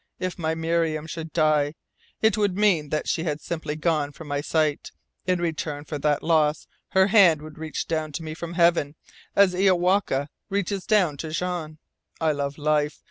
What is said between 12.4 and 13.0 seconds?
life.